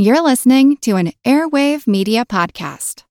[0.00, 3.02] You're listening to an Airwave Media Podcast.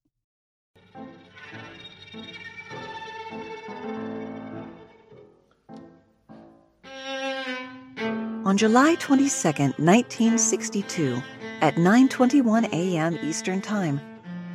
[8.46, 9.28] On July 22,
[9.78, 11.22] 1962,
[11.60, 13.20] at 9:21 a.m.
[13.22, 14.00] Eastern Time,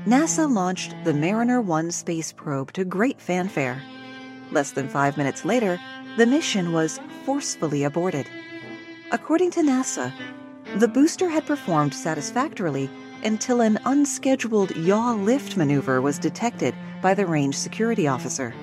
[0.06, 3.82] NASA launched the Mariner 1 space probe to great fanfare.
[4.50, 5.78] Less than 5 minutes later,
[6.16, 8.26] the mission was forcefully aborted.
[9.10, 10.10] According to NASA,
[10.76, 12.90] the booster had performed satisfactorily
[13.24, 18.54] until an unscheduled yaw lift maneuver was detected by the range security officer.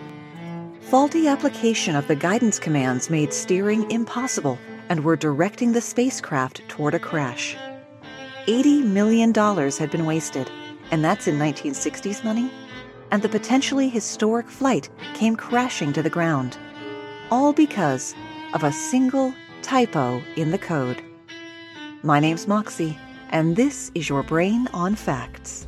[0.81, 4.57] Faulty application of the guidance commands made steering impossible
[4.89, 7.55] and were directing the spacecraft toward a crash.
[8.47, 10.49] $80 million had been wasted,
[10.89, 12.51] and that's in 1960s money,
[13.11, 16.57] and the potentially historic flight came crashing to the ground.
[17.29, 18.15] All because
[18.55, 21.03] of a single typo in the code.
[22.01, 22.97] My name's Moxie,
[23.31, 25.67] and this is your Brain on Facts.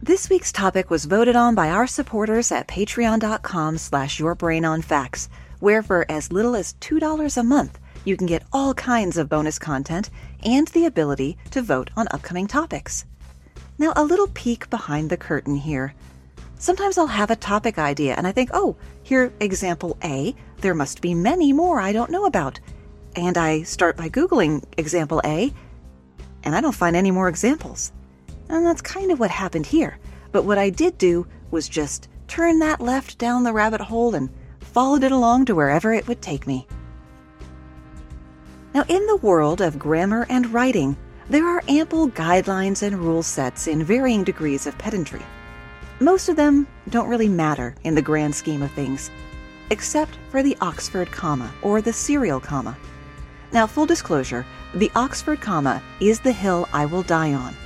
[0.00, 6.06] This week's topic was voted on by our supporters at patreon.com slash yourbrainonfacts, where for
[6.08, 10.08] as little as $2 a month, you can get all kinds of bonus content
[10.44, 13.06] and the ability to vote on upcoming topics.
[13.76, 15.94] Now, a little peek behind the curtain here.
[16.60, 21.00] Sometimes I'll have a topic idea and I think, oh, here, example A, there must
[21.00, 22.60] be many more I don't know about.
[23.16, 25.52] And I start by Googling example A,
[26.44, 27.90] and I don't find any more examples.
[28.48, 29.98] And that's kind of what happened here.
[30.32, 34.30] But what I did do was just turn that left down the rabbit hole and
[34.60, 36.66] followed it along to wherever it would take me.
[38.74, 40.96] Now, in the world of grammar and writing,
[41.30, 45.22] there are ample guidelines and rule sets in varying degrees of pedantry.
[46.00, 49.10] Most of them don't really matter in the grand scheme of things,
[49.70, 52.76] except for the Oxford comma or the serial comma.
[53.52, 57.56] Now, full disclosure, the Oxford comma is the hill I will die on.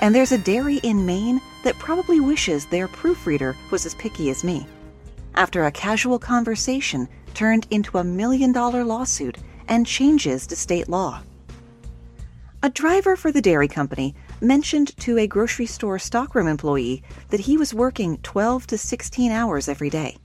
[0.00, 4.42] And there's a dairy in Maine that probably wishes their proofreader was as picky as
[4.42, 4.66] me.
[5.34, 9.36] After a casual conversation turned into a million dollar lawsuit
[9.68, 11.22] and changes to state law.
[12.62, 17.56] A driver for the dairy company mentioned to a grocery store stockroom employee that he
[17.56, 20.16] was working 12 to 16 hours every day.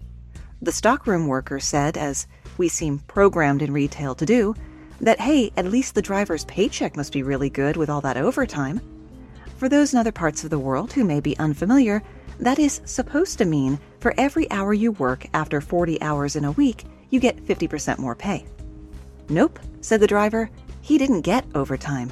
[0.62, 4.56] The stockroom worker said, as we seem programmed in retail to do,
[5.02, 8.82] that hey, at least the driver's paycheck must be really good with all that overtime.
[9.58, 12.04] For those in other parts of the world who may be unfamiliar,
[12.40, 16.52] that is supposed to mean for every hour you work after 40 hours in a
[16.52, 18.46] week, you get 50% more pay.
[19.30, 20.50] Nope, said the driver.
[20.82, 22.12] He didn't get overtime.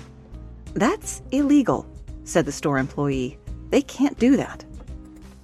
[0.73, 1.85] That's illegal,
[2.23, 3.37] said the store employee.
[3.69, 4.63] They can't do that.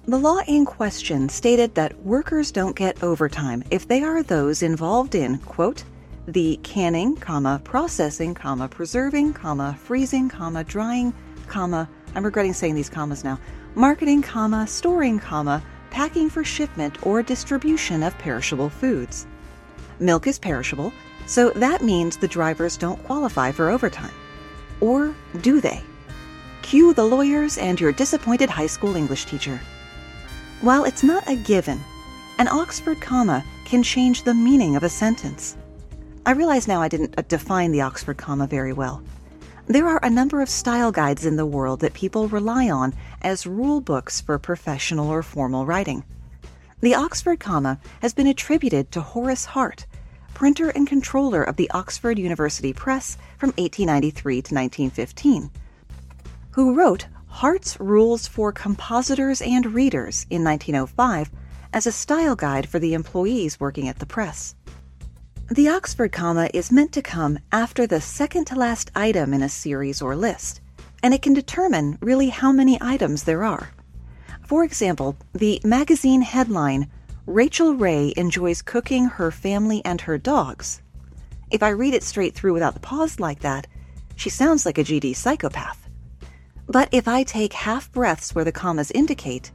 [0.06, 5.14] The law in question stated that workers don't get overtime if they are those involved
[5.14, 5.84] in, quote,
[6.26, 11.12] the canning, comma, processing, comma, preserving, comma, freezing, comma, drying,
[11.50, 13.38] comma, I'm regretting saying these commas now,
[13.74, 19.26] marketing, comma, storing, comma, packing for shipment or distribution of perishable foods.
[19.98, 20.92] Milk is perishable,
[21.26, 24.14] so that means the drivers don't qualify for overtime.
[24.80, 25.82] Or do they?
[26.62, 29.60] Cue the lawyers and your disappointed high school English teacher.
[30.60, 31.80] While it's not a given,
[32.38, 35.56] an Oxford comma can change the meaning of a sentence.
[36.24, 39.02] I realize now I didn't uh, define the Oxford comma very well.
[39.66, 43.46] There are a number of style guides in the world that people rely on as
[43.46, 46.04] rule books for professional or formal writing.
[46.80, 49.86] The Oxford comma has been attributed to Horace Hart,
[50.34, 55.50] printer and controller of the Oxford University Press from 1893 to 1915,
[56.52, 61.30] who wrote Hart's Rules for Compositors and Readers in 1905
[61.72, 64.54] as a style guide for the employees working at the press.
[65.52, 69.48] The Oxford comma is meant to come after the second to last item in a
[69.48, 70.60] series or list,
[71.02, 73.72] and it can determine really how many items there are.
[74.46, 76.88] For example, the magazine headline,
[77.26, 80.82] Rachael Ray enjoys cooking her family and her dogs.
[81.50, 83.66] If I read it straight through without the pause like that,
[84.14, 85.88] she sounds like a GD psychopath.
[86.68, 89.50] But if I take half breaths where the commas indicate,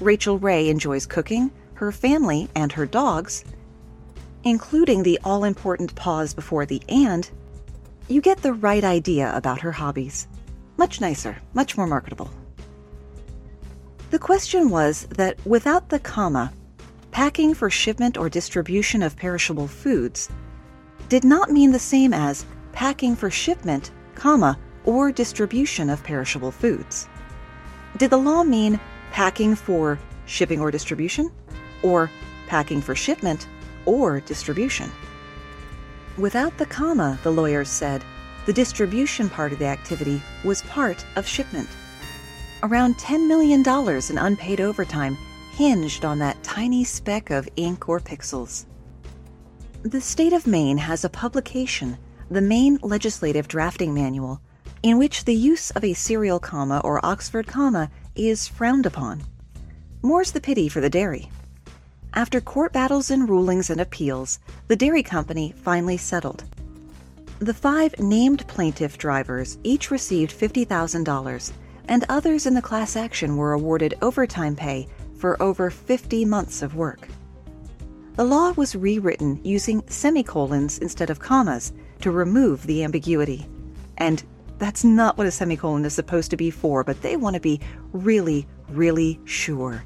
[0.00, 3.44] Rachael Ray enjoys cooking, her family, and her dogs,
[4.44, 7.30] including the all important pause before the and,
[8.08, 10.28] you get the right idea about her hobbies.
[10.76, 12.30] Much nicer, much more marketable.
[14.10, 16.52] The question was that without the comma,
[17.10, 20.28] packing for shipment or distribution of perishable foods
[21.08, 27.08] did not mean the same as packing for shipment, comma, or distribution of perishable foods.
[27.96, 28.80] Did the law mean
[29.12, 31.30] packing for shipping or distribution,
[31.82, 32.10] or
[32.46, 33.46] packing for shipment
[33.86, 34.90] or distribution?
[36.16, 38.04] Without the comma, the lawyers said,
[38.46, 41.68] the distribution part of the activity was part of shipment.
[42.62, 43.62] Around $10 million
[44.10, 45.16] in unpaid overtime
[45.54, 48.66] hinged on that tiny speck of ink or pixels.
[49.82, 51.98] The state of Maine has a publication,
[52.30, 54.40] the Maine Legislative Drafting Manual,
[54.82, 59.22] in which the use of a serial comma or Oxford comma is frowned upon.
[60.02, 61.30] More's the pity for the dairy.
[62.16, 64.38] After court battles and rulings and appeals,
[64.68, 66.44] the dairy company finally settled.
[67.40, 71.52] The five named plaintiff drivers each received $50,000,
[71.88, 74.86] and others in the class action were awarded overtime pay
[75.18, 77.08] for over 50 months of work.
[78.14, 81.72] The law was rewritten using semicolons instead of commas
[82.02, 83.44] to remove the ambiguity.
[83.98, 84.22] And
[84.58, 87.58] that's not what a semicolon is supposed to be for, but they want to be
[87.92, 89.82] really, really sure.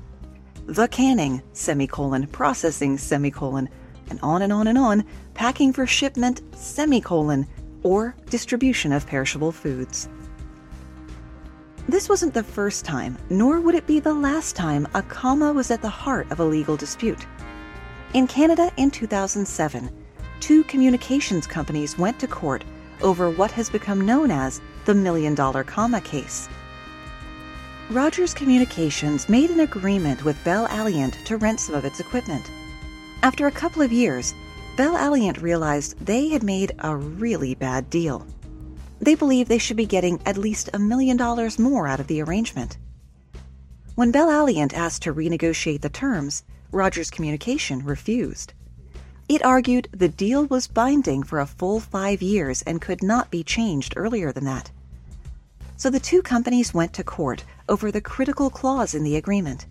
[0.68, 3.70] The canning, semicolon, processing, semicolon,
[4.10, 7.46] and on and on and on, packing for shipment, semicolon,
[7.82, 10.10] or distribution of perishable foods.
[11.88, 15.70] This wasn't the first time, nor would it be the last time a comma was
[15.70, 17.26] at the heart of a legal dispute.
[18.12, 19.90] In Canada in 2007,
[20.40, 22.62] two communications companies went to court
[23.00, 26.46] over what has become known as the Million Dollar Comma case.
[27.90, 32.50] Rogers Communications made an agreement with Bell Aliant to rent some of its equipment.
[33.22, 34.34] After a couple of years,
[34.76, 38.26] Bell Aliant realized they had made a really bad deal.
[39.00, 42.20] They believed they should be getting at least a million dollars more out of the
[42.20, 42.76] arrangement.
[43.94, 48.52] When Bell Aliant asked to renegotiate the terms, Rogers Communication refused.
[49.30, 53.42] It argued the deal was binding for a full five years and could not be
[53.42, 54.70] changed earlier than that.
[55.78, 59.66] So the two companies went to court over the critical clause in the agreement.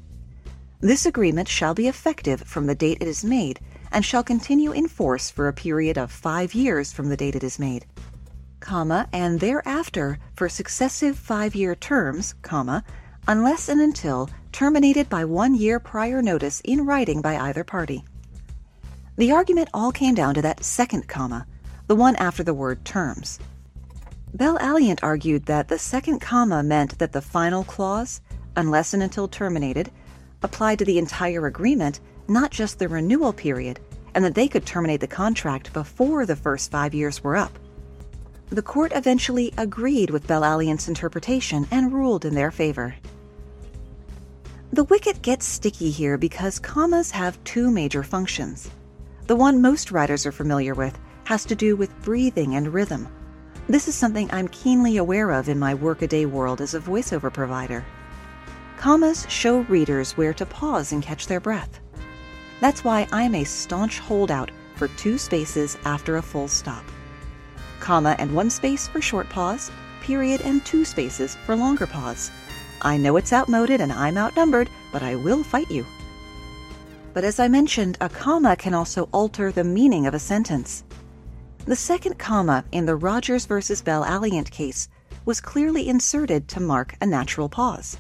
[0.80, 3.60] This agreement shall be effective from the date it is made
[3.92, 7.44] and shall continue in force for a period of five years from the date it
[7.44, 7.86] is made,
[8.60, 12.84] comma, and thereafter for successive five-year terms, comma,
[13.28, 18.04] unless and until terminated by one year prior notice in writing by either party.
[19.18, 21.48] The argument all came down to that second comma,
[21.88, 23.40] the one after the word terms.
[24.34, 28.22] Bell Aliant argued that the second comma meant that the final clause,
[28.56, 29.92] unless and until terminated,
[30.44, 33.80] applied to the entire agreement, not just the renewal period,
[34.14, 37.58] and that they could terminate the contract before the first five years were up.
[38.50, 42.96] The court eventually agreed with Bell Aliant's interpretation and ruled in their favor.
[44.72, 48.70] The wicket gets sticky here because commas have two major functions.
[49.28, 53.08] The one most writers are familiar with has to do with breathing and rhythm.
[53.70, 57.84] This is something I'm keenly aware of in my workaday world as a voiceover provider.
[58.78, 61.82] Commas show readers where to pause and catch their breath.
[62.62, 66.86] That's why I'm a staunch holdout for two spaces after a full stop.
[67.82, 72.32] Comma and one space for short pause, period and two spaces for longer pause.
[72.84, 75.86] I know it's outmoded and I'm outnumbered, but I will fight you.
[77.14, 80.86] But as I mentioned, a comma can also alter the meaning of a sentence.
[81.68, 84.88] The second comma in the Rogers versus Bell Aliant case
[85.26, 87.98] was clearly inserted to mark a natural pause.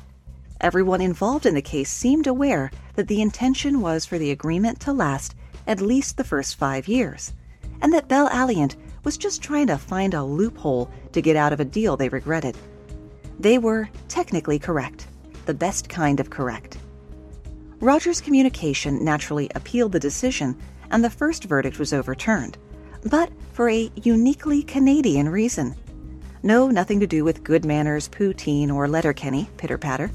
[0.61, 4.93] Everyone involved in the case seemed aware that the intention was for the agreement to
[4.93, 5.35] last
[5.67, 7.33] at least the first five years,
[7.81, 11.59] and that Bell Aliant was just trying to find a loophole to get out of
[11.59, 12.55] a deal they regretted.
[13.37, 15.07] They were technically correct,
[15.45, 16.77] the best kind of correct.
[17.81, 20.57] Rogers Communication naturally appealed the decision,
[20.89, 22.57] and the first verdict was overturned,
[23.03, 25.75] but for a uniquely Canadian reason.
[26.43, 30.11] No, nothing to do with good manners, poutine, or Letterkenny, pitter patter.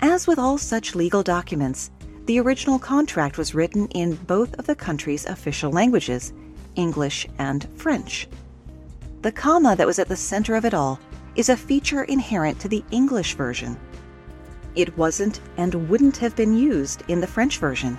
[0.00, 1.90] As with all such legal documents,
[2.26, 6.32] the original contract was written in both of the country's official languages,
[6.76, 8.28] English and French.
[9.22, 10.98] The comma that was at the center of it all
[11.34, 13.76] is a feature inherent to the English version
[14.74, 17.98] it wasn't and wouldn't have been used in the French version.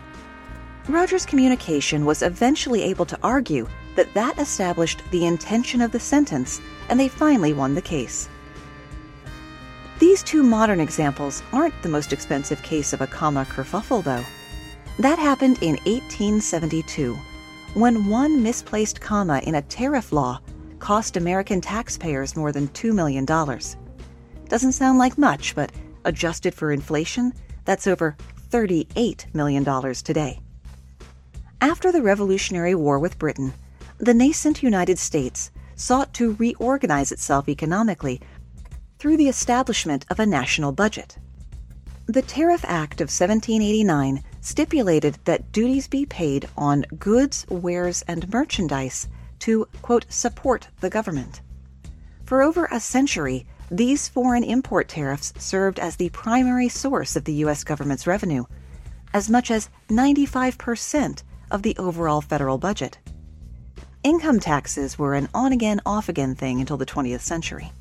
[0.88, 6.62] Rogers Communication was eventually able to argue that that established the intention of the sentence,
[6.90, 8.30] and they finally won the case.
[10.00, 14.26] These two modern examples aren't the most expensive case of a comma kerfuffle, though.
[14.98, 17.16] That happened in 1872,
[17.74, 20.40] when one misplaced comma in a tariff law
[20.80, 23.26] cost American taxpayers more than $2 million.
[23.26, 25.72] Doesn't sound like much, but
[26.04, 27.34] adjusted for inflation,
[27.66, 28.18] that's over
[28.50, 30.40] $38 million today.
[31.62, 33.54] After the Revolutionary War with Britain,
[34.02, 38.20] the nascent United States sought to reorganize itself economically
[38.98, 41.20] through the establishment of a national budget.
[42.08, 49.08] The Tariff Act of 1789 stipulated that duties be paid on goods, wares, and merchandise
[49.38, 51.42] to, quote, support the government.
[52.26, 57.34] For over a century, these foreign import tariffs served as the primary source of the
[57.46, 57.64] U.S.
[57.64, 58.46] government's revenue,
[59.14, 62.98] as much as 95% of the overall federal budget.
[64.04, 67.72] Income taxes were an on again, off again thing until the 20th century.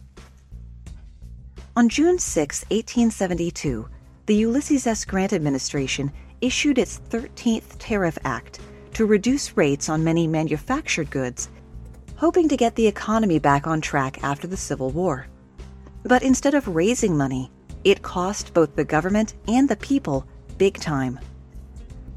[1.74, 3.88] On June 6, 1872,
[4.26, 5.06] the Ulysses S.
[5.06, 6.12] Grant administration
[6.42, 8.60] issued its 13th Tariff Act
[8.92, 11.48] to reduce rates on many manufactured goods,
[12.16, 15.26] hoping to get the economy back on track after the Civil War.
[16.02, 17.50] But instead of raising money,
[17.82, 20.26] it cost both the government and the people
[20.58, 21.18] big time.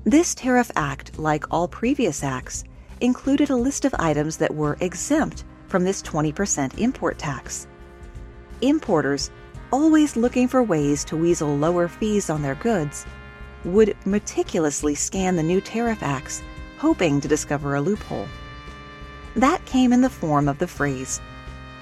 [0.03, 2.65] This Tariff Act, like all previous acts,
[3.03, 7.67] included a list of items that were exempt from this 20% import tax.
[8.61, 9.29] Importers,
[9.71, 13.05] always looking for ways to weasel lower fees on their goods,
[13.65, 16.41] would meticulously scan the new tariff acts,
[16.77, 18.27] hoping to discover a loophole.
[19.35, 21.19] That came in the form of the phrase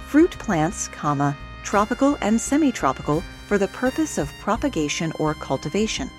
[0.07, 6.09] fruit plants, comma, tropical and semi-tropical for the purpose of propagation or cultivation.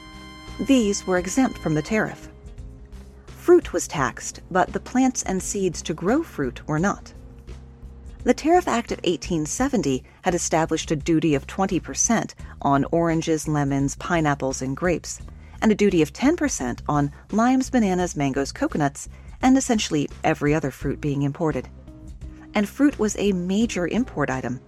[0.61, 2.29] These were exempt from the tariff.
[3.43, 7.13] Fruit was taxed, but the plants and seeds to grow fruit were not.
[8.23, 14.63] The Tariff Act of 1870 had established a duty of 20% on oranges, lemons, pineapples,
[14.63, 15.21] and grapes,
[15.61, 19.09] and a duty of 10% on limes, bananas, mangoes, coconuts,
[19.43, 21.69] and essentially every other fruit being imported.
[22.55, 24.61] And fruit was a major import item.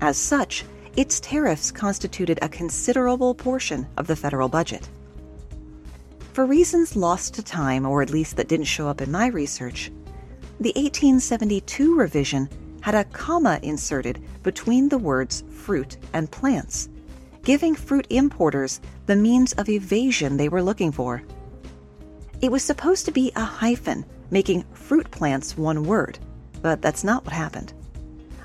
[0.00, 0.64] As such,
[0.96, 4.88] its tariffs constituted a considerable portion of the federal budget.
[6.32, 9.90] For reasons lost to time, or at least that didn't show up in my research,
[10.60, 12.48] the 1872 revision
[12.82, 16.88] had a comma inserted between the words fruit and plants,
[17.42, 21.22] giving fruit importers the means of evasion they were looking for.
[22.40, 26.18] It was supposed to be a hyphen, making fruit plants one word,
[26.62, 27.72] but that's not what happened.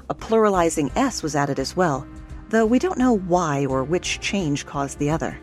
[0.09, 2.07] A pluralizing S was added as well,
[2.49, 5.37] though we don't know why or which change caused the other.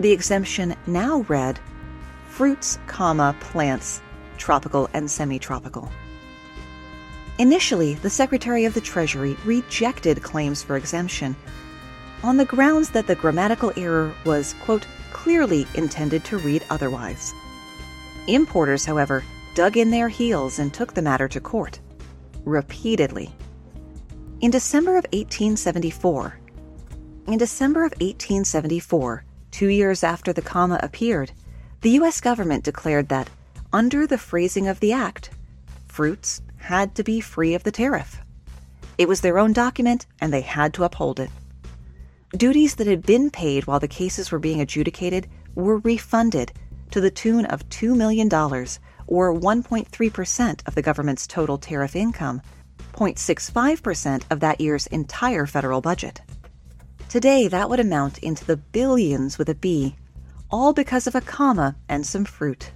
[0.00, 1.60] The exemption now read
[2.30, 4.00] fruits, comma, plants,
[4.38, 5.92] tropical and semi-tropical.
[7.38, 11.36] Initially, the Secretary of the Treasury rejected claims for exemption
[12.22, 17.34] on the grounds that the grammatical error was, quote, clearly intended to read otherwise.
[18.26, 19.22] Importers, however,
[19.54, 21.78] dug in their heels and took the matter to court.
[22.46, 23.30] Repeatedly.
[24.40, 26.38] In December of 1874,
[27.26, 29.24] in December of 1874,
[29.60, 31.32] two years after the comma appeared,
[31.82, 32.22] the U.S.
[32.22, 33.28] government declared that,
[33.74, 35.28] under the phrasing of the Act,
[35.86, 38.22] fruits had to be free of the tariff.
[38.96, 41.28] It was their own document, and they had to uphold it.
[42.34, 46.52] Duties that had been paid while the cases were being adjudicated were refunded
[46.90, 48.32] to the tune of $2 million,
[49.08, 52.40] or 1.3% of the government's total tariff income,
[52.94, 56.22] 0.65% of that year's entire federal budget.
[57.10, 59.96] Today, that would amount into the billions with a B,
[60.48, 62.70] all because of a comma and some fruit.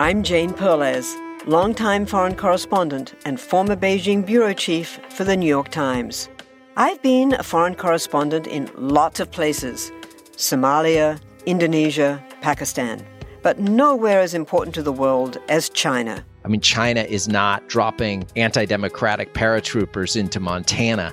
[0.00, 1.14] I'm Jane Perlez,
[1.46, 6.30] longtime foreign correspondent and former Beijing bureau chief for the New York Times.
[6.78, 9.92] I've been a foreign correspondent in lots of places
[10.38, 13.04] Somalia, Indonesia, Pakistan,
[13.42, 16.24] but nowhere as important to the world as China.
[16.42, 21.12] I mean, China is not dropping anti democratic paratroopers into Montana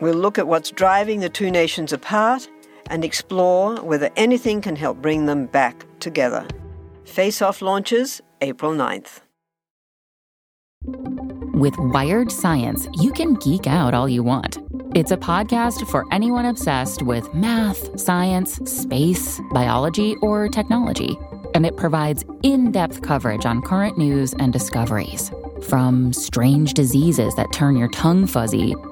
[0.00, 2.48] We'll look at what's driving the two nations apart
[2.88, 6.46] and explore whether anything can help bring them back together.
[7.04, 9.20] Face Off launches April 9th.
[11.52, 14.58] With Wired Science, you can geek out all you want.
[14.94, 21.18] It's a podcast for anyone obsessed with math, science, space, biology, or technology.
[21.54, 25.32] And it provides in depth coverage on current news and discoveries
[25.68, 28.74] From strange diseases that turn your tongue fuzzy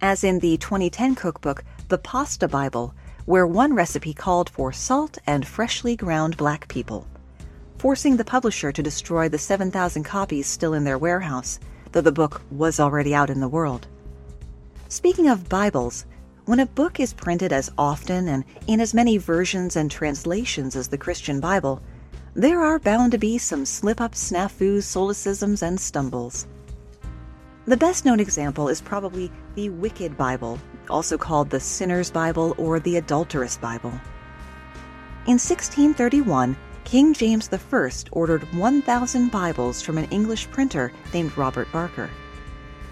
[0.00, 2.94] as in the 2010 cookbook, The Pasta Bible
[3.26, 7.06] where one recipe called for salt and freshly ground black people,
[7.78, 11.58] forcing the publisher to destroy the 7,000 copies still in their warehouse,
[11.92, 13.86] though the book was already out in the world.
[14.88, 16.04] Speaking of Bibles,
[16.44, 20.88] when a book is printed as often and in as many versions and translations as
[20.88, 21.82] the Christian Bible,
[22.34, 26.46] there are bound to be some slip ups, snafus, solecisms, and stumbles.
[27.66, 30.58] The best known example is probably the Wicked Bible,
[30.90, 33.92] also called the Sinner's Bible or the Adulterous Bible.
[35.26, 42.10] In 1631, King James I ordered 1,000 Bibles from an English printer named Robert Barker.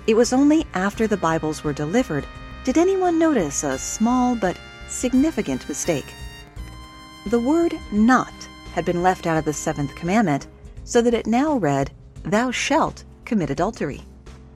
[0.07, 2.25] It was only after the Bibles were delivered
[2.65, 6.15] did anyone notice a small but significant mistake.
[7.27, 8.33] The word not
[8.73, 10.47] had been left out of the seventh commandment
[10.85, 11.91] so that it now read,
[12.23, 14.01] Thou shalt commit adultery.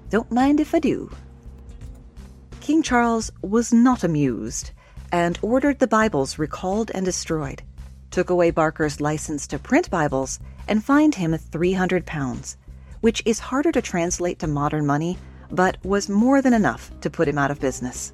[0.08, 1.10] Don't mind if I do.
[2.60, 4.70] King Charles was not amused
[5.10, 7.62] and ordered the Bibles recalled and destroyed,
[8.10, 12.56] took away Barker's license to print Bibles, and fined him 300 pounds,
[13.00, 15.18] which is harder to translate to modern money,
[15.50, 18.12] but was more than enough to put him out of business.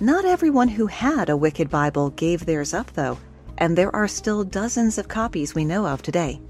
[0.00, 3.18] Not everyone who had a Wicked Bible gave theirs up, though,
[3.58, 6.40] and there are still dozens of copies we know of today.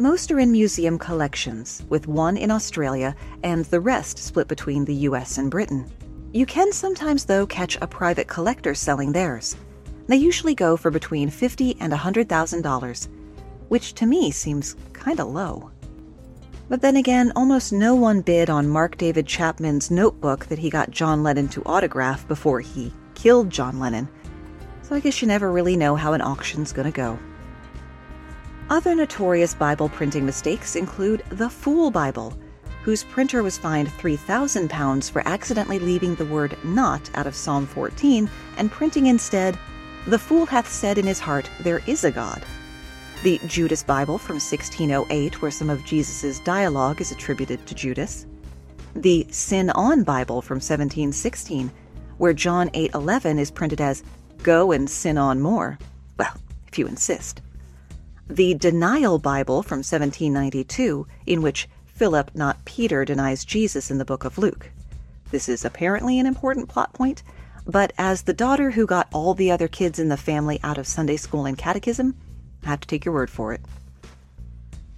[0.00, 4.94] Most are in museum collections, with one in Australia and the rest split between the
[4.94, 5.84] US and Britain.
[6.32, 9.58] You can sometimes, though, catch a private collector selling theirs.
[10.06, 13.08] They usually go for between 50 and $100,000,
[13.68, 15.70] which to me seems kinda low.
[16.70, 20.90] But then again, almost no one bid on Mark David Chapman's notebook that he got
[20.90, 24.08] John Lennon to autograph before he killed John Lennon.
[24.80, 27.18] So I guess you never really know how an auction's gonna go.
[28.70, 32.38] Other notorious Bible printing mistakes include the Fool Bible,
[32.84, 37.66] whose printer was fined 3,000 pounds for accidentally leaving the word not out of Psalm
[37.66, 39.58] 14 and printing instead,
[40.06, 42.44] The fool hath said in his heart, There is a God.
[43.24, 48.24] The Judas Bible from 1608, where some of Jesus' dialogue is attributed to Judas.
[48.94, 51.72] The Sin On Bible from 1716,
[52.18, 54.04] where John 8:11 is printed as
[54.44, 55.76] Go and sin on more.
[56.16, 56.36] Well,
[56.68, 57.42] if you insist
[58.30, 64.24] the Denial Bible from 1792, in which Philip, not Peter, denies Jesus in the book
[64.24, 64.70] of Luke.
[65.32, 67.24] This is apparently an important plot point,
[67.66, 70.86] but as the daughter who got all the other kids in the family out of
[70.86, 72.16] Sunday school and catechism,
[72.64, 73.60] I have to take your word for it.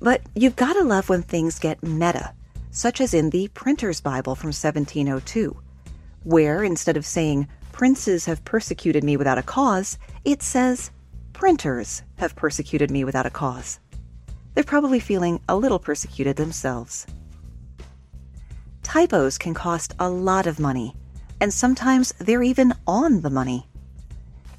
[0.01, 2.35] But you've got to love when things get meta,
[2.71, 5.57] such as in the Printer's Bible from 1702,
[6.25, 10.91] where instead of saying, Princes have persecuted me without a cause, it says,
[11.43, 13.81] printers have persecuted me without a cause.
[14.55, 17.05] They're probably feeling a little persecuted themselves.
[18.85, 20.95] Typos can cost a lot of money,
[21.41, 23.67] and sometimes they're even on the money.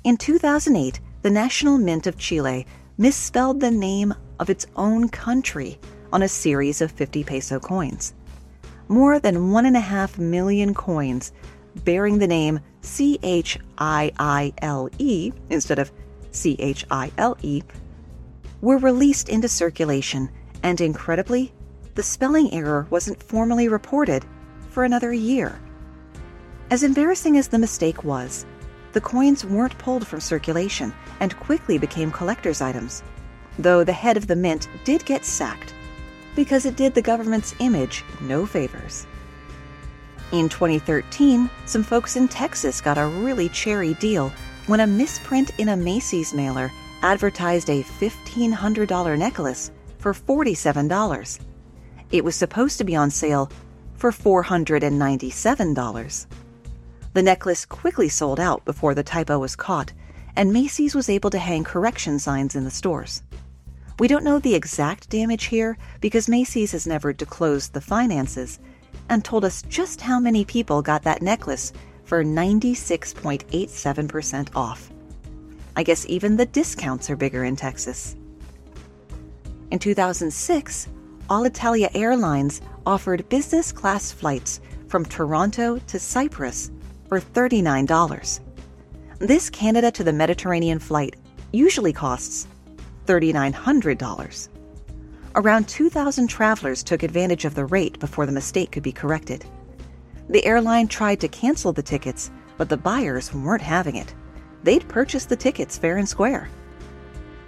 [0.03, 2.67] In 2008, the National Mint of Chile
[2.97, 5.79] misspelled the name of its own country
[6.11, 8.13] on a series of 50 peso coins.
[8.89, 11.31] More than 1.5 million coins
[11.85, 15.93] bearing the name C H I I L E instead of
[16.33, 17.63] C H I L E,
[18.61, 20.29] were released into circulation,
[20.63, 21.53] and incredibly,
[21.95, 24.25] the spelling error wasn't formally reported
[24.69, 25.59] for another year.
[26.71, 28.45] As embarrassing as the mistake was,
[28.93, 33.03] the coins weren't pulled from circulation and quickly became collector's items,
[33.59, 35.73] though the head of the mint did get sacked
[36.35, 39.05] because it did the government's image no favors.
[40.31, 44.31] In 2013, some folks in Texas got a really cherry deal
[44.67, 46.71] when a misprint in a Macy's mailer
[47.01, 51.39] advertised a $1,500 necklace for $47.
[52.11, 53.51] It was supposed to be on sale
[53.95, 56.25] for $497.
[57.13, 59.93] The necklace quickly sold out before the typo was caught,
[60.35, 63.21] and Macy's was able to hang correction signs in the stores.
[63.99, 68.59] We don't know the exact damage here because Macy's has never disclosed the finances
[69.09, 71.71] and told us just how many people got that necklace
[72.13, 74.91] for 96.87% off.
[75.75, 78.15] I guess even the discounts are bigger in Texas.
[79.71, 80.89] In 2006,
[81.31, 86.69] Alitalia Airlines offered business class flights from Toronto to Cyprus
[87.07, 88.39] for $39.
[89.17, 91.15] This Canada to the Mediterranean flight
[91.51, 92.47] usually costs
[93.07, 94.49] $3,900.
[95.33, 99.43] Around 2,000 travelers took advantage of the rate before the mistake could be corrected.
[100.29, 104.15] The airline tried to cancel the tickets, but the buyers weren't having it.
[104.63, 106.49] They'd purchased the tickets fair and square.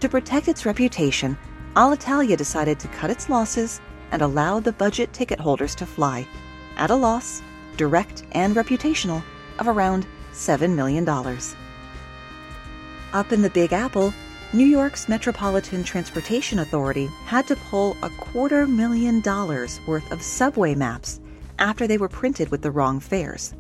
[0.02, 1.38] To protect its reputation,
[1.76, 3.80] Alitalia decided to cut its losses
[4.12, 6.28] and allow the budget ticket holders to fly,
[6.78, 7.42] at a loss,
[7.78, 9.24] direct and reputational,
[9.60, 11.08] of around $7 million.
[13.14, 14.14] Up in the Big Apple,
[14.52, 20.76] New York's Metropolitan Transportation Authority had to pull a quarter million dollars worth of subway
[20.76, 21.20] maps
[21.60, 23.54] after they were printed with the wrong fares.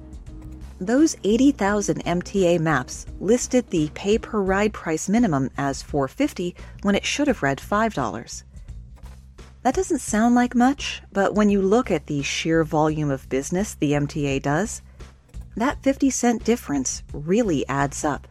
[0.79, 7.05] Those 80,000 MTA maps listed the pay per ride price minimum as $4.50 when it
[7.05, 8.43] should have read $5.
[9.62, 13.73] That doesn't sound like much, but when you look at the sheer volume of business
[13.75, 14.81] the MTA does,
[15.55, 18.27] that 50 cent difference really adds up.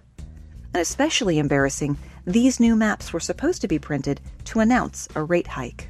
[0.74, 1.96] And especially embarrassing,
[2.27, 5.88] these new maps were supposed to be printed to announce a rate hike.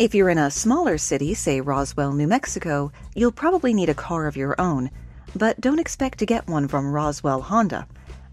[0.00, 4.26] If you're in a smaller city, say Roswell, New Mexico, you'll probably need a car
[4.26, 4.90] of your own,
[5.36, 7.86] but don't expect to get one from Roswell Honda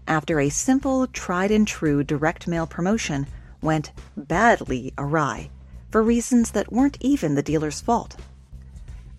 [0.06, 3.26] after a simple, tried and true direct mail promotion
[3.60, 5.50] went badly awry
[5.90, 8.16] for reasons that weren't even the dealer's fault.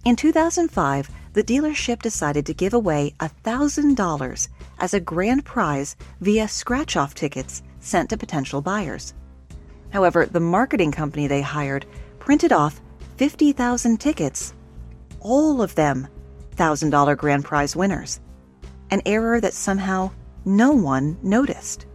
[0.04, 4.48] In 2005, the dealership decided to give away $1,000
[4.80, 9.14] as a grand prize via scratch off tickets sent to potential buyers.
[9.92, 11.86] However, the marketing company they hired
[12.30, 12.80] printed off
[13.18, 14.54] 50,000 tickets,
[15.20, 16.08] all of them
[16.58, 18.20] $1,000 grand prize winners,
[18.92, 20.12] an error that somehow
[20.46, 21.88] no one noticed.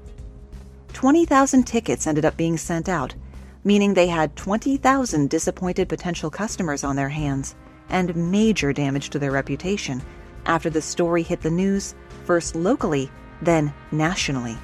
[0.93, 3.15] 20,000 tickets ended up being sent out,
[3.63, 7.55] meaning they had 20,000 disappointed potential customers on their hands
[7.89, 10.03] and major damage to their reputation
[10.47, 11.95] after the story hit the news,
[12.25, 13.09] first locally,
[13.41, 14.59] then nationally.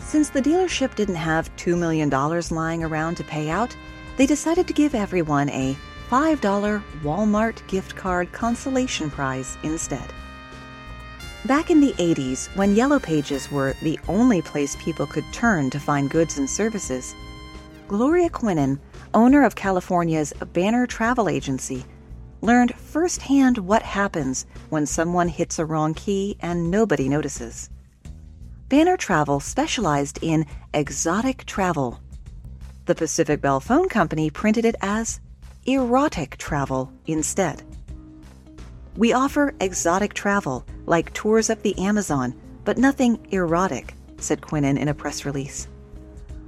[0.00, 2.10] Since the dealership didn't have $2 million
[2.50, 3.76] lying around to pay out,
[4.16, 5.76] they decided to give everyone a
[6.10, 10.12] $5 Walmart gift card consolation prize instead.
[11.46, 15.80] Back in the 80s, when Yellow Pages were the only place people could turn to
[15.80, 17.14] find goods and services,
[17.86, 18.78] Gloria Quinnen,
[19.12, 21.84] owner of California's Banner Travel Agency,
[22.40, 27.68] learned firsthand what happens when someone hits a wrong key and nobody notices.
[28.68, 32.00] Banner Travel specialized in exotic travel.
[32.86, 35.18] The Pacific Bell Phone Company printed it as
[35.64, 37.62] erotic travel instead.
[38.96, 44.88] We offer exotic travel, like tours up the Amazon, but nothing erotic, said Quinnen in
[44.88, 45.66] a press release.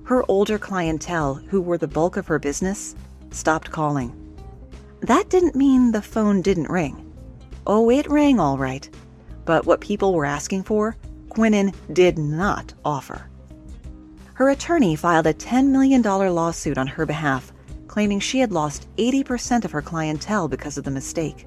[0.04, 2.94] Her older clientele, who were the bulk of her business,
[3.30, 4.14] stopped calling.
[5.00, 7.12] That didn't mean the phone didn't ring.
[7.66, 8.88] Oh, it rang all right.
[9.46, 10.96] But what people were asking for,
[11.30, 13.30] Quinnen did not offer.
[14.36, 17.54] Her attorney filed a $10 million lawsuit on her behalf,
[17.88, 21.46] claiming she had lost 80% of her clientele because of the mistake.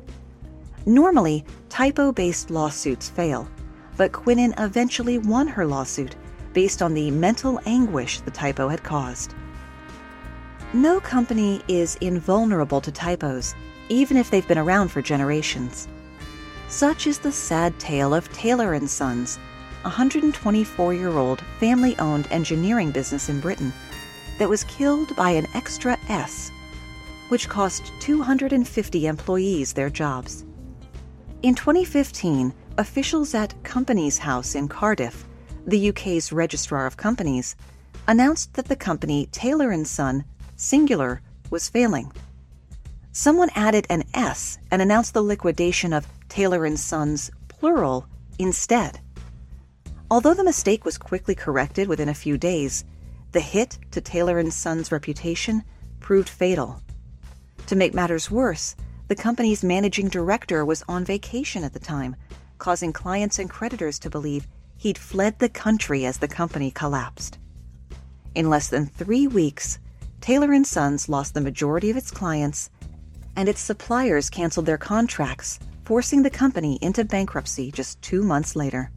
[0.88, 3.47] Normally, typo based lawsuits fail,
[3.95, 6.15] but Quinnen eventually won her lawsuit
[6.54, 9.36] based on the mental anguish the typo had caused.
[10.73, 13.54] No company is invulnerable to typos,
[13.89, 15.88] even if they've been around for generations.
[16.69, 19.38] Such is the sad tale of Taylor & Sons,
[19.86, 23.74] a 124-year-old family-owned engineering business in Britain
[24.38, 26.52] that was killed by an extra S,
[27.30, 30.46] which cost 250 employees their jobs.
[31.44, 35.26] In 2015, officials at Companies House in Cardiff,
[35.65, 37.56] the UK's Registrar of Companies,
[38.08, 40.26] announced that the company Taylor & Son
[40.60, 42.12] singular, was failing.
[43.12, 48.06] Someone added an S and announced the liquidation of Taylor and Sons plural
[48.38, 49.00] instead.
[50.12, 52.84] Although the mistake was quickly corrected within a few days,
[53.32, 55.63] the hit to Taylor and Sons' reputation
[56.00, 56.82] proved fatal.
[57.67, 58.76] To make matters worse,
[59.08, 62.15] the company's managing director was on vacation at the time,
[62.58, 67.38] causing clients and creditors to believe he'd fled the country as the company collapsed.
[68.34, 69.78] In less than three weeks,
[70.22, 72.72] Taylor & Sons lost the majority of its clients,
[73.36, 78.89] and its suppliers canceled their contracts, forcing the company into bankruptcy just 2 months later.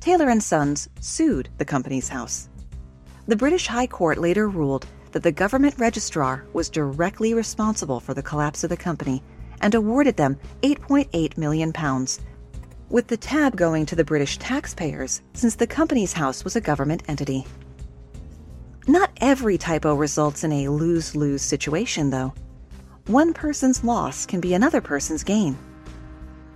[0.00, 2.48] Taylor & Sons sued the company's house.
[3.26, 8.22] The British High Court later ruled that the government registrar was directly responsible for the
[8.22, 9.22] collapse of the company
[9.60, 12.20] and awarded them 8.8 million pounds,
[12.90, 17.02] with the tab going to the British taxpayers since the company's house was a government
[17.08, 17.44] entity.
[18.86, 22.32] Not every typo results in a lose lose situation, though.
[23.06, 25.58] One person's loss can be another person's gain.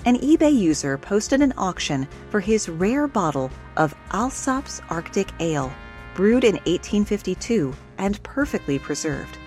[0.05, 5.73] An eBay user posted an auction for his rare bottle of Allsopp's Arctic Ale,
[6.17, 9.38] brewed in 1852 and perfectly preserved.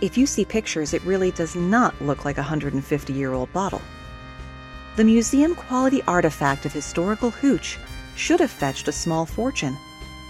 [0.00, 3.82] If you see pictures, it really does not look like a 150 year old bottle.
[4.96, 7.78] The museum quality artifact of historical hooch
[8.16, 9.76] should have fetched a small fortune,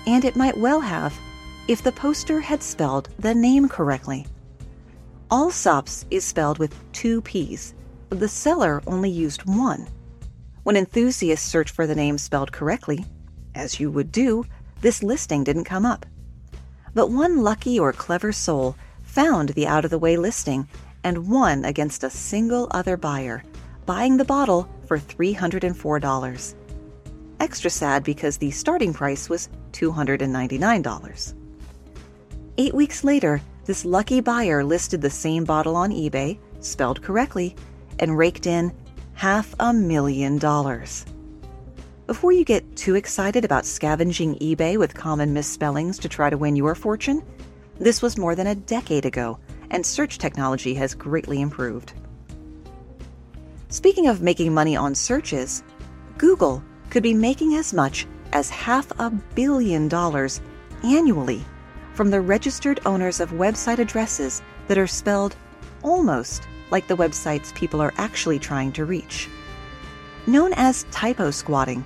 [0.09, 1.14] and it might well have
[1.68, 4.27] if the poster had spelled the name correctly.
[5.31, 7.74] Allsopps is spelled with two P's.
[8.10, 9.86] The seller only used one.
[10.62, 13.04] When enthusiasts searched for the name spelled correctly,
[13.54, 14.44] as you would do,
[14.80, 16.06] this listing didn't come up.
[16.94, 20.68] But one lucky or clever soul found the out of the way listing
[21.04, 23.42] and won against a single other buyer,
[23.86, 26.54] buying the bottle for $304.
[27.40, 31.34] Extra sad because the starting price was $299.
[32.56, 37.54] Eight weeks later, this lucky buyer listed the same bottle on eBay, spelled correctly,
[37.98, 38.72] and raked in
[39.14, 41.04] half a million dollars.
[42.06, 46.56] Before you get too excited about scavenging eBay with common misspellings to try to win
[46.56, 47.22] your fortune,
[47.78, 49.38] this was more than a decade ago,
[49.70, 51.92] and search technology has greatly improved.
[53.68, 55.62] Speaking of making money on searches,
[56.16, 60.40] Google could be making as much as half a billion dollars
[60.82, 61.44] annually
[61.92, 65.37] from the registered owners of website addresses that are spelled
[65.82, 69.28] almost like the websites people are actually trying to reach.
[70.26, 71.85] Known as typo squatting,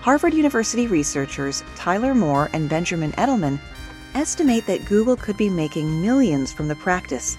[0.00, 3.60] Harvard University researchers Tyler Moore and Benjamin Edelman
[4.14, 7.36] estimate that Google could be making millions from the practice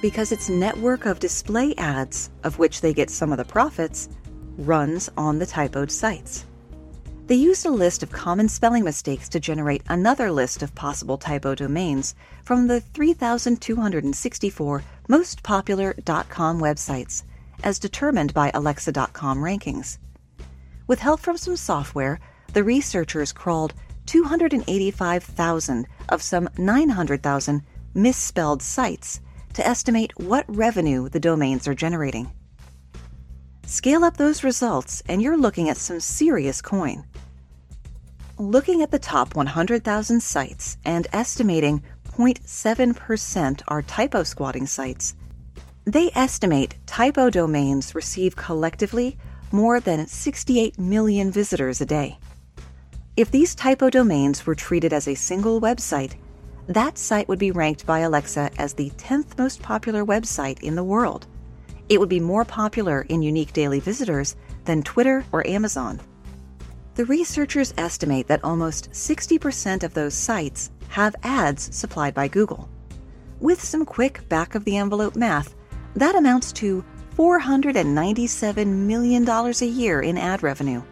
[0.00, 4.08] because its network of display ads, of which they get some of the profits,
[4.58, 6.44] runs on the typoed sites.
[7.28, 11.54] They used a list of common spelling mistakes to generate another list of possible typo
[11.54, 15.94] domains from the 3,264 most popular
[16.30, 17.24] .com websites,
[17.62, 19.98] as determined by Alexa.com rankings.
[20.86, 22.18] With help from some software,
[22.54, 23.74] the researchers crawled
[24.06, 27.62] 285,000 of some 900,000
[27.92, 29.20] misspelled sites
[29.52, 32.30] to estimate what revenue the domains are generating.
[33.68, 37.04] Scale up those results, and you're looking at some serious coin.
[38.38, 41.82] Looking at the top 100,000 sites and estimating
[42.16, 45.14] 0.7% are typo squatting sites,
[45.84, 49.18] they estimate typo domains receive collectively
[49.52, 52.18] more than 68 million visitors a day.
[53.18, 56.14] If these typo domains were treated as a single website,
[56.68, 60.82] that site would be ranked by Alexa as the 10th most popular website in the
[60.82, 61.26] world.
[61.88, 66.00] It would be more popular in unique daily visitors than Twitter or Amazon.
[66.94, 72.68] The researchers estimate that almost 60% of those sites have ads supplied by Google.
[73.40, 75.54] With some quick back of the envelope math,
[75.94, 76.84] that amounts to
[77.16, 80.82] $497 million a year in ad revenue.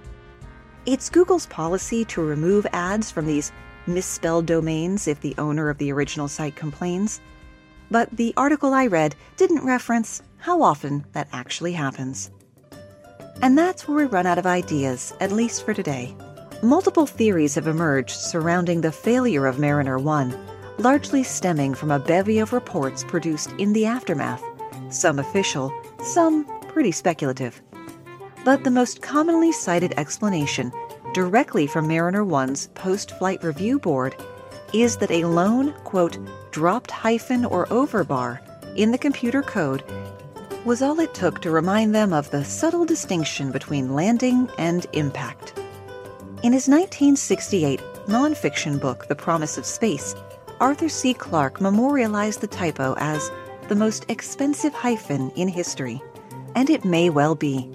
[0.87, 3.53] It's Google's policy to remove ads from these
[3.87, 7.21] misspelled domains if the owner of the original site complains.
[7.91, 12.31] But the article I read didn't reference how often that actually happens.
[13.43, 16.15] And that's where we run out of ideas, at least for today.
[16.63, 20.39] Multiple theories have emerged surrounding the failure of Mariner 1,
[20.79, 24.41] largely stemming from a bevy of reports produced in the aftermath,
[24.89, 25.73] some official,
[26.05, 27.61] some pretty speculative.
[28.45, 30.71] But the most commonly cited explanation,
[31.13, 34.15] directly from Mariner 1's post flight review board,
[34.73, 36.19] is that a lone, quote,
[36.53, 38.39] dropped hyphen or overbar
[38.77, 39.83] in the computer code
[40.67, 45.57] was all it took to remind them of the subtle distinction between landing and impact.
[46.43, 50.17] In his 1968 nonfiction book, The Promise of Space,
[50.59, 51.15] Arthur C.
[51.15, 53.31] Clarke memorialized the typo as
[53.69, 56.03] the most expensive hyphen in history,
[56.57, 57.71] and it may well be.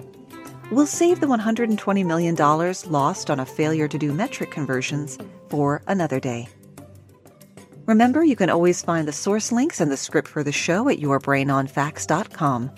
[0.70, 5.16] We'll save the $120 million lost on a failure to do metric conversions
[5.48, 6.46] for another day.
[7.92, 10.98] Remember, you can always find the source links and the script for the show at
[10.98, 12.70] yourbrainonfacts.com.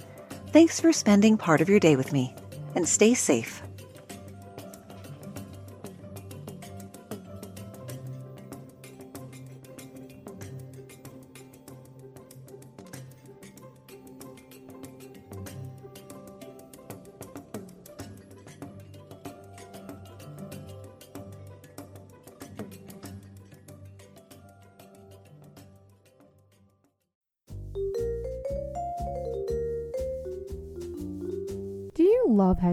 [0.48, 2.34] Thanks for spending part of your day with me,
[2.74, 3.62] and stay safe.